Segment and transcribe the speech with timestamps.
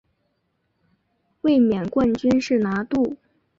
[1.41, 3.17] 卫冕冠军是拿度。